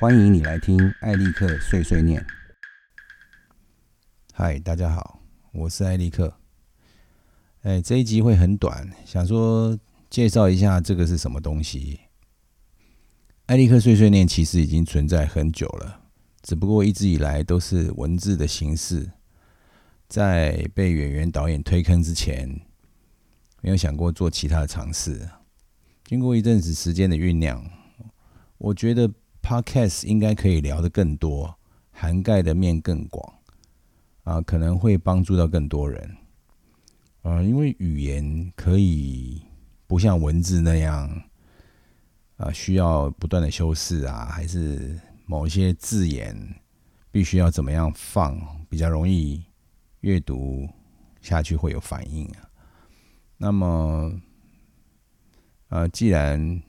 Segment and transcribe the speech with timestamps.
[0.00, 2.24] 欢迎你来听艾利克碎碎念。
[4.32, 5.20] 嗨，大家好，
[5.52, 6.38] 我是艾利克。
[7.64, 9.78] 哎，这一集会很短，想说
[10.08, 12.00] 介绍一下这个是什么东西。
[13.44, 16.00] 艾利克碎碎念其实已经存在很久了，
[16.40, 19.10] 只不过一直以来都是文字的形式。
[20.08, 22.48] 在被演员导演推坑之前，
[23.60, 25.28] 没有想过做其他的尝试。
[26.06, 27.62] 经过一阵子时间的酝酿，
[28.56, 29.12] 我觉得。
[29.50, 31.52] Podcast 应该可以聊得更多，
[31.90, 33.34] 涵盖的面更广，
[34.22, 36.16] 啊，可能会帮助到更多人，
[37.22, 39.42] 啊，因为语言可以
[39.88, 41.10] 不像文字那样，
[42.36, 46.32] 啊，需要不断的修饰啊，还是某些字眼
[47.10, 49.44] 必须要怎么样放，比较容易
[50.02, 50.68] 阅读
[51.20, 52.48] 下去会有反应啊。
[53.36, 54.12] 那么，
[55.70, 56.62] 呃，既然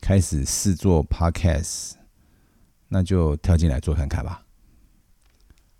[0.00, 1.92] 开始试做 Podcast，
[2.88, 4.42] 那就跳进来做看看吧。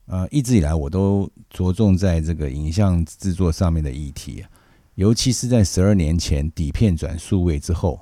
[0.06, 4.44] 呃，一直以来我都着重在这个影像制作上面的议题，
[4.94, 8.00] 尤其是在十二年前底片转数位之后，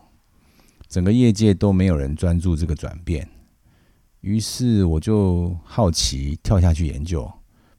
[0.88, 3.28] 整个业界都没有人专注这个转变。
[4.20, 7.30] 于是我就好奇跳下去研究，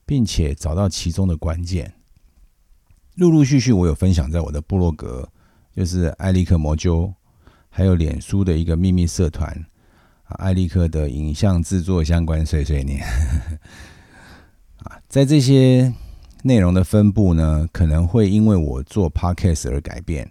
[0.05, 1.93] 并且找到其中的关键。
[3.15, 5.27] 陆陆续续我有分享在我的部落格，
[5.75, 7.13] 就是艾利克魔灸。
[7.77, 9.51] 还有脸书的一个秘密社团
[10.23, 13.03] 啊，艾利克的影像制作相关碎碎念
[14.79, 15.93] 啊，在这些
[16.41, 20.25] 内容的分布呢，可能会因为我做 podcast 而改变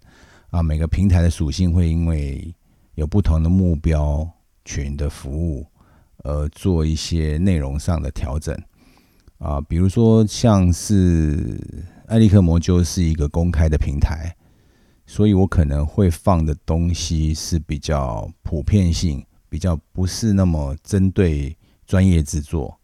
[0.49, 2.51] 啊，每个平台的属性会因为
[2.95, 4.27] 有不同的目标
[4.65, 5.67] 群的服务
[6.23, 8.59] 而做一些内容上的调整
[9.37, 11.61] 啊，比如说像是
[12.07, 14.35] 艾利克魔灸是一个公开的平台。
[15.07, 21.55] 所以我可能会放的东西是比较普遍性，比较不是那么针对
[21.87, 22.81] 专业制作。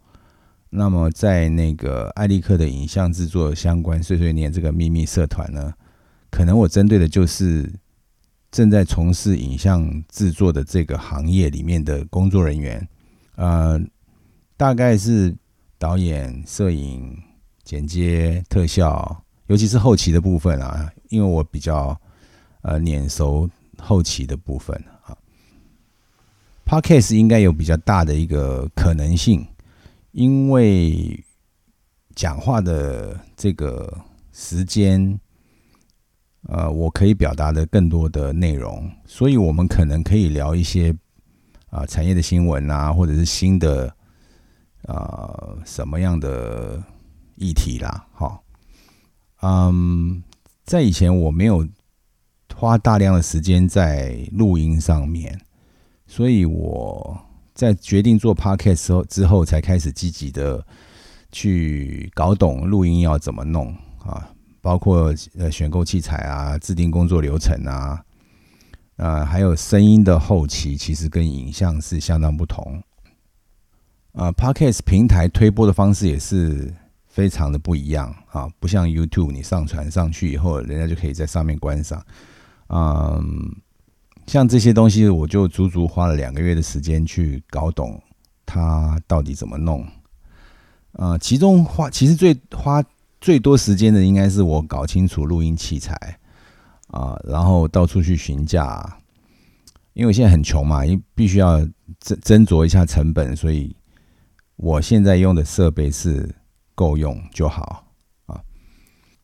[0.69, 5.72] 那么在那个艾利克的影像制作相关碎碎念这个秘密社团呢，
[6.30, 7.72] 可能我针对的就是
[8.53, 12.86] 正在从事影像制作的这个行业里面的工作人员，
[13.36, 13.80] 呃，
[14.59, 15.34] 大概是
[15.78, 17.16] 导演、摄影、
[17.64, 21.98] 剪接、特效，尤其是后期的部分啊，因为我比较。
[22.62, 23.48] 呃，碾熟
[23.78, 25.16] 后期的部分啊
[26.66, 29.47] ，Podcast 应该有比较大的一个可能性，
[30.12, 31.25] 因为
[32.15, 33.98] 讲话的这个
[34.32, 35.19] 时间，
[36.48, 40.94] 呃，我可以表达的更多的内容，所以我们可能可以聊一些
[41.71, 43.91] 啊产业的新闻啊，或者是新的
[44.82, 46.82] 啊什么样的
[47.37, 48.44] 议题啦，好，
[49.41, 50.22] 嗯，
[50.65, 51.66] 在以前我没有。
[52.60, 55.41] 花大量的时间在录音上面，
[56.06, 57.19] 所以我
[57.54, 60.62] 在决定做 podcast 时候之后，才开始积极的
[61.32, 64.28] 去搞懂录音要怎么弄啊，
[64.60, 68.04] 包括呃选购器材啊、制定工作流程啊，
[68.97, 72.82] 啊，还有声音的后期，其实跟影像是相当不同。
[74.12, 76.71] 啊，podcast 平台推播的方式也是
[77.06, 82.04] 非常的不一样啊，不像 YouTube，你上传上去以后，人家就可以在上面观赏。
[82.72, 83.56] 嗯，
[84.26, 88.00] 像这些东西，我就足足花了两个月的时间去搞懂
[88.47, 89.84] 它到底怎么弄。
[90.92, 92.82] 呃，其中花其实最花
[93.20, 95.94] 最多时间的，应该是我搞清楚录音器材
[96.88, 98.97] 啊，然后到处去询价。
[99.92, 103.75] 因为我现在很穷嘛，因必须要斟斟酌一下成本，所以
[104.54, 106.32] 我现在用的设备是
[106.76, 107.84] 够用就好。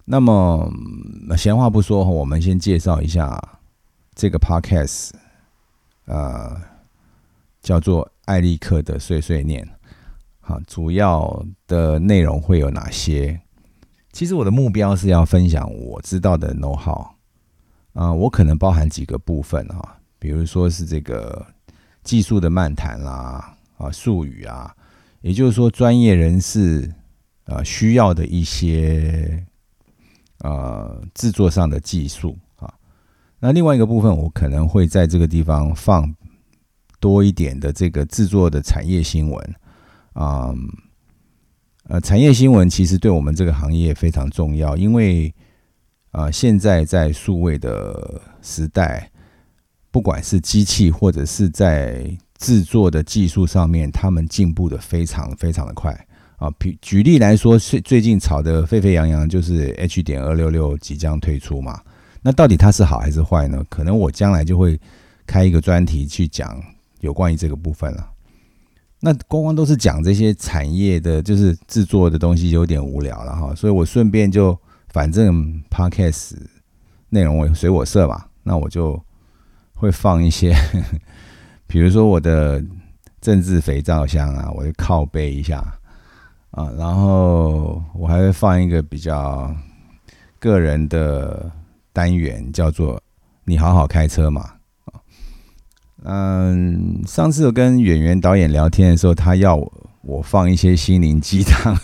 [0.08, 0.72] 那么
[1.36, 3.42] 闲话不说，我们先介绍一下
[4.14, 5.10] 这个 podcast，
[6.04, 6.56] 呃，
[7.60, 9.68] 叫做艾利克的碎碎念。
[10.40, 13.40] 好，主要的内容会有哪些？
[14.12, 17.04] 其实我的目标是要分享我知道的 know how，
[17.94, 21.44] 啊，我可能包含几个部分啊，比如说是这个
[22.04, 24.72] 技术的漫谈啦，啊，术语啊，
[25.20, 26.94] 也就是说专业人士
[27.46, 29.44] 啊需要的一些。
[30.40, 32.72] 呃，制作上的技术啊，
[33.38, 36.14] 那另外一个部分，我可能会在这个地方放
[37.00, 39.54] 多一点的这个制作的产业新闻
[40.12, 40.54] 啊，
[41.88, 45.34] 呃，产业新闻其实对我们这个行业非常重要，因为
[46.10, 49.10] 啊，现在在数位的时代，
[49.90, 56.06] 不管是机器或者是在制作的技术上面，他们进步的非常非常的快。
[56.36, 61.80] 啊，举举例来说，最最近炒得沸沸扬扬，就是 H 点二六六即将推出嘛。
[62.22, 63.64] 那到底它是好还是坏呢？
[63.68, 64.78] 可能我将来就会
[65.26, 66.62] 开一个专题去讲
[67.00, 68.10] 有关于这个部分了。
[68.98, 73.54] 那光光都是讲这些产业的，就是制作的东西，有点无聊了哈。
[73.54, 76.34] 所以我顺便就，反正 podcast
[77.10, 79.00] 内容我随我设嘛，那我就
[79.74, 80.54] 会放一些，
[81.68, 82.62] 比如说我的
[83.20, 85.62] 政治肥皂箱啊，我就靠背一下
[86.56, 89.54] 啊，然后我还会放一个比较
[90.38, 91.52] 个人的
[91.92, 92.98] 单元，叫做
[93.44, 94.52] “你好好开车”嘛。
[96.02, 99.54] 嗯，上次我跟演员导演聊天的时候，他要
[100.00, 101.76] 我放一些心灵鸡汤，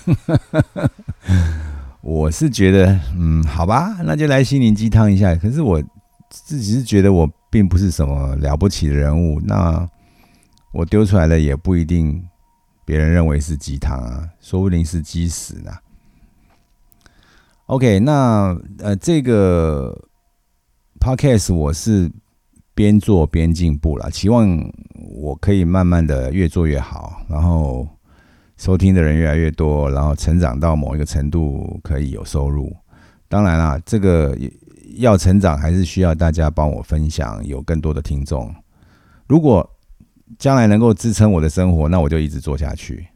[2.01, 5.35] 我是觉得，嗯，好吧，那就来心灵鸡汤一下。
[5.35, 5.83] 可是我
[6.31, 9.87] 自己是觉得我并不是什么了不起的人物，那
[10.73, 12.25] 我丢出来的也不一定
[12.85, 15.73] 别人认为是鸡汤啊，说不定是鸡屎呢。
[17.67, 20.09] OK，那呃，这个
[21.01, 22.11] Podcast 我是。
[22.75, 24.49] 边做边进步了，期望
[25.15, 27.87] 我可以慢慢的越做越好，然后
[28.57, 32.75] 收听的人越来越多，然后成长到某一个程度可以有收入。
[33.29, 34.35] 当然啦，这个
[34.97, 38.53] 要成长还是需要大家帮我分享，有更多的听众。
[39.29, 39.69] 如果
[40.39, 43.07] 将来能够支撑我的生活，那我就一直做下去。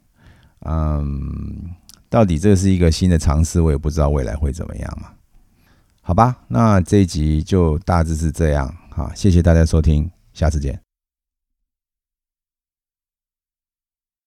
[0.61, 1.71] 嗯，
[2.09, 5.09] 到底这是一个新的尝试，我也不知道未来会怎么样嘛。
[6.01, 8.73] 好吧，那这一集就大致是这样。
[8.91, 10.86] 好，谢谢大家收听，下次见。